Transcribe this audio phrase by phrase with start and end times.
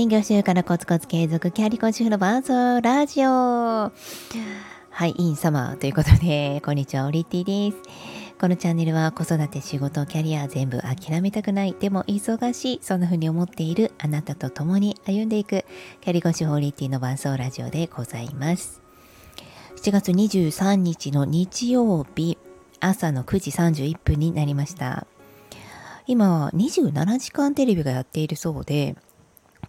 [0.00, 3.92] 専業主婦からコツコツ継続キャリコ主婦のバーソーラジオは
[5.06, 7.82] い、インサマーということで、こんにちは、オリティです。
[8.40, 15.66] このチャンネルは子育て、仕事、キャリア全部諦めたくない、でも忙しい、そんな風に思っているあなたと共に歩んでいく
[16.00, 18.80] キャリコン主婦オリティのバーソーラジオでございます。
[19.76, 22.38] 7月23日の日曜日、
[22.80, 25.06] 朝の9時31分になりました。
[26.06, 28.96] 今、27時間テレビがやっているそうで、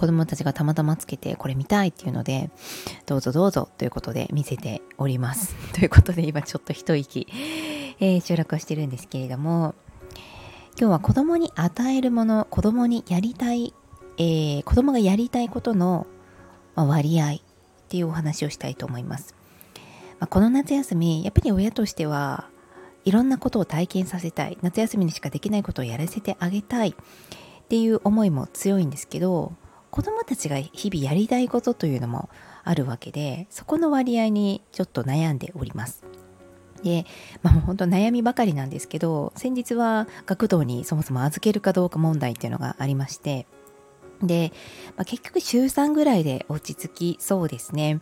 [0.00, 2.48] 子供たちがたまたまつけてこれ見たいっていうので
[3.04, 5.54] どうぞどうぞということで見せております。
[5.76, 7.26] ということで今ちょっと一息、
[8.00, 9.74] えー、収録をしてるんですけれども
[10.78, 13.74] 今日は子供に与えるもの子供にやりたい、
[14.16, 16.06] えー、子供がやりたいことの
[16.76, 17.38] 割合っ
[17.90, 19.34] ていうお話をしたいと思います、
[20.18, 22.48] まあ、この夏休みやっぱり親としては
[23.04, 24.56] いろんなことを体験させたい。
[24.62, 26.94] 夏休みにしかできないことをやらせてあげたいっ
[27.68, 29.52] ていう思いも強いんですけど
[29.90, 32.30] 子どもたちが日々やりたいことというのも
[32.64, 36.04] あるわけでそこの割合にちょっと悩んでおります。
[36.82, 37.04] で、
[37.42, 43.46] まあ、もう本当悩みばかりなんですけど先日は学童にそもそも預けるかどうか問題っていうのがありまして
[44.22, 44.52] で、
[44.96, 48.00] まあ、結局週3ぐらいで落ち着きそうですね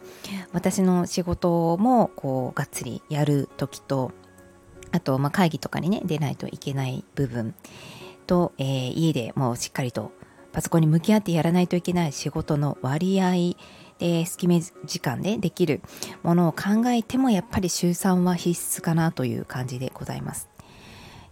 [0.52, 4.12] 私の仕事もこうがっつりやる時と
[4.92, 7.54] あとまあ会議とかにね出ないといけない部分
[8.26, 10.12] と、えー、家でもうしっかりと
[10.58, 13.54] パソコンに向き合ってやらないといけない仕事の割合
[14.00, 15.80] で隙間時間でできる
[16.24, 20.48] ものを考えてもやっぱり週3は必須かなという感じでございます。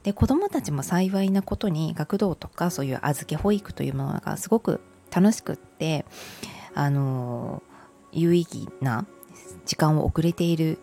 [0.05, 4.81] で子どもたちも幸いなことに学童とかそういう預け保育というものがすごく
[5.13, 6.05] 楽しくって
[6.77, 7.65] あの
[8.13, 9.07] 有意義な
[9.65, 10.79] 時間を送れている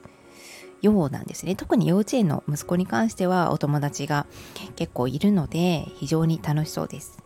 [0.81, 4.25] ようなんですね特に幼稚園の息子に関してはお友達が
[4.75, 7.22] 結構いるので非常に楽しそうです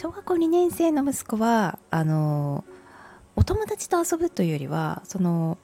[0.00, 2.64] 小学校2年生の息子はあの
[3.34, 5.58] お友達と遊ぶというよりはその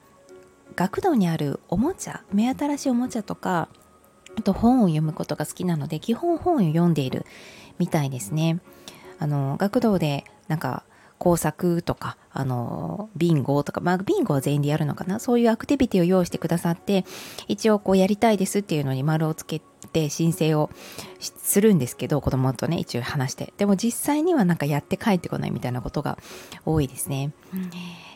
[0.75, 3.69] 学童にあるおもちゃ目新しいおもちゃとか
[4.37, 7.25] あと本を読むことが好きなので基本本を読んでいる
[7.79, 8.59] みたいですね。
[9.19, 10.83] あの学童でなんか
[11.17, 15.19] 工作とか、あの、ビンゴとか、まあ、ビンゴは全員でやるのかな？
[15.19, 17.05] そういうアクティビティを用意してくださって、
[17.47, 19.61] 一応こうやりたいですっていうのに丸をつけ
[19.95, 20.69] て申請を
[21.19, 23.53] するんですけど、子供とね、一応話して。
[23.57, 26.17] でも実際にはなんかやって帰ってこないみたいなことが
[26.65, 27.31] 多いですね。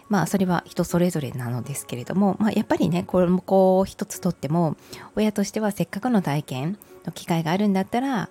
[0.09, 4.75] まあそれは人それぞれなのですけれども、まあ、やっぱりねこれもこう一つとっても
[5.15, 8.29] 親としてはせっかくの体験の機会があるんだったら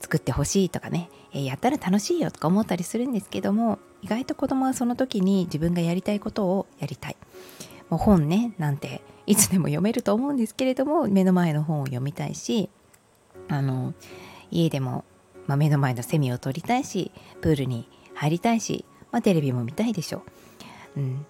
[0.00, 7.16] 作ってほしいとかね、えやったら楽しいよとか思ったりするんですけども意外と子供はその時に自分がやりたいことをやりたい
[7.90, 12.70] もう本ねなんていつでも読めると思うんですけれども目の前の本を読みたいし
[13.48, 13.94] あの
[14.50, 15.04] 家でも、
[15.46, 17.10] まあ、目の前のセミを取りたいし
[17.40, 20.22] プールに入りたいし、まあ、テレビも見たいでしょ
[20.96, 21.26] う、うん。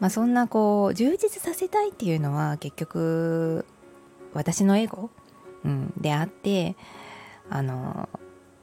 [0.00, 3.64] まあ、そんなこう充実させたいっていうのは結局
[4.32, 5.10] 私のエゴ、
[5.64, 6.76] うん、であって
[7.50, 8.08] あの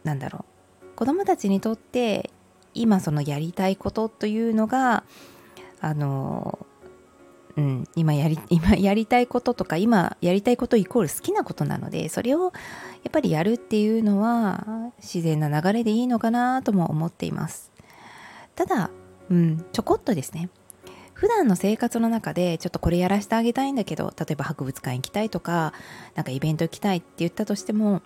[0.04, 0.46] なんだろ
[0.84, 0.96] う。
[0.96, 2.32] 子供たちにとって
[2.74, 5.04] 今そのやりたいことというのが
[5.82, 6.66] あの
[7.58, 12.50] うん、今やり 今やりたいこととか今やりたいことイコール好きなことなのでそれをや
[13.10, 17.72] っぱりやるっていうのは自然な流れでいいのかなとも思っています。
[18.56, 18.90] ただ、
[19.30, 20.50] うん、ちょこっとですね。
[21.14, 25.72] 普段の生活の中でちょっとこれやらせてあげたいんだけど例えば博物館行きたいとか
[26.14, 28.02] なんかイベント行きたいって言ったとしても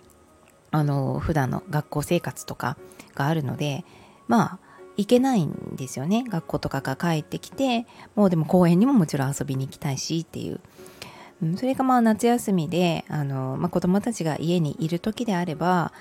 [0.70, 2.76] あの普段の学校生活とか
[3.16, 3.84] があるので
[4.28, 4.69] まあ
[5.00, 6.24] 行けないんですよね。
[6.28, 10.60] 学校とかが帰ってきてもうでも公園にももちろん遊びに行きたいしっていう、
[11.42, 15.94] うん、それがまあ夏休みであの、まあ、子供たちが家にいる時であれば、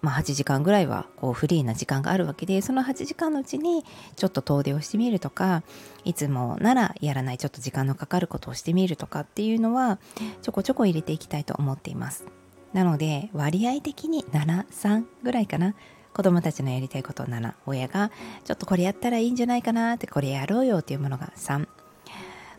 [0.00, 3.84] まあ、8時間ぐらいはこうフリーな時間があるわけでその8時間のうちに
[4.16, 5.62] ちょっと遠出をしてみるとか
[6.06, 9.98] いつもならやらないちょっと時間のかかることをしてみるとかっていうのは
[10.40, 12.24] ちょこちょこ入れていきたいと思っています。
[12.72, 15.74] なので割合的に73ぐらいかな。
[16.14, 18.10] 子供たちのやりたいこと7親が
[18.44, 21.66] ちょっとこれやったらいいんじゃないかなってこれやろうよっていうものが3、ま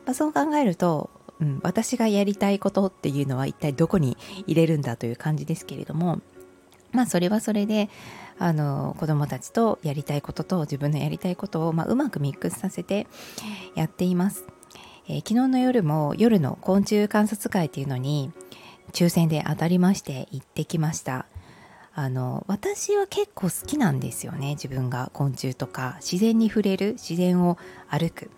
[0.07, 1.09] あ、そう考えると、
[1.39, 4.17] うん、私がやりたいことっていうのは一体どこに
[4.47, 6.21] 入れるんだという感じですけれども
[6.91, 7.89] まあそれはそれで
[8.39, 13.07] あの子供たちとやりたいことと自分のやりたいことを、まあ、うまくミックスさせて
[13.75, 14.45] やっています、
[15.07, 18.31] えー、昨日の夜も夜の昆虫観察会っていうのに
[18.93, 21.25] 抽選で当たりまして行ってきました。
[21.93, 25.97] あの私は結構好きなんですよね自分が昆虫とか。
[25.99, 27.57] 自然に触れる自然を
[27.89, 28.31] 歩く。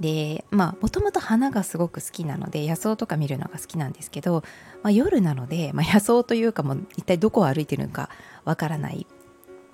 [0.00, 4.42] でまあもともと花がすごく好きなので野草とか見るのが好きなんですけど、
[4.82, 8.08] まあ、夜なので、まあ、野草というかもう一体どこを歩いてるのか
[8.44, 9.06] わからない。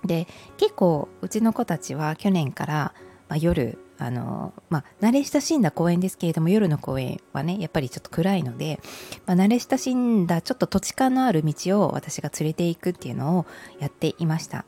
[0.05, 0.27] で
[0.57, 2.95] 結構うちの子たちは去年から
[3.29, 8.81] まあ、夜あの、まあ、慣れ親しんだ公園ですけれども夜の公園はねやっぱりちょっと暗いので、
[9.27, 13.47] まあ、慣れ親しんだちょっと土地勘のある道を私が連れていくっていうのを
[13.81, 14.65] やっていました。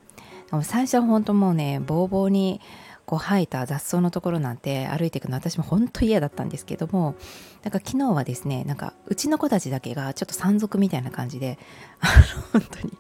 [0.65, 2.61] 最初は本当もうねぼうぼうに
[3.11, 7.17] こう生えた雑草のところなんて歩いていくの私も本当嫌だったんですけども
[7.65, 11.59] なんか昨日はですねなんかうちの子たちだけがちょっと山賊みたいな感じで
[11.99, 12.93] あの本当に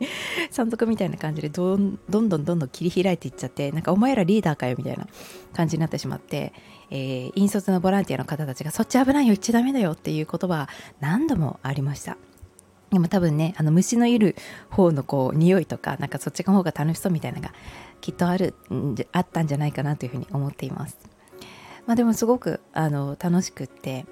[0.51, 5.07] 山賊みたいな感じでどんどんどんどんどん切り開いていっちゃってなんかお前らリーダーかよみたいな
[5.53, 6.55] 感じになってしまって、
[6.91, 10.69] えー、引率のボランティアの方たちがそっち危ないよ言っちゃダメだよっていう言葉
[10.99, 12.17] 何度もありました。
[12.91, 14.37] でも多分ねあの虫のいる
[14.69, 17.55] 方のこう匂いとかなんかそっちの方が楽しそうみたいなのが
[18.01, 18.55] きっとある
[19.13, 20.99] あったんじゃないかなというふうに思っています。
[21.87, 24.07] まあ、でもすごくあの楽しくって、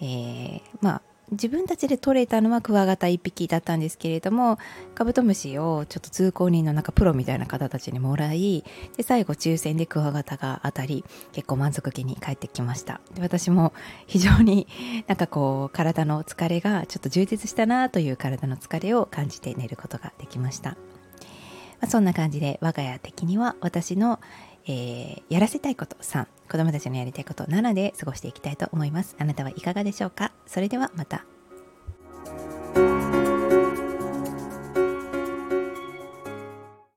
[0.00, 4.58] えー、まあ自分たちで取れたのはクワガタ1匹だったんですけれども
[4.94, 8.64] カブトムシをちょっと通行人のなんかプロみたいな方たちにもらい
[8.96, 13.00] で最後抽選でクワガタが当たり結構満足げに帰ってきました。
[13.14, 13.72] で私も
[14.06, 14.66] 非常に
[15.06, 20.76] なんかこう体の疲れがちょっと充実したなという体の疲れを感じて寝ることができました。
[21.82, 24.20] まあ、そんな感じで我が家的には私の、
[24.66, 29.16] えー、やらせたいこと3子供たちのやりたいこと7で過ごしていきたいと思います。
[29.18, 30.32] あなたはいかがでしょうか？
[30.46, 31.24] それではまた。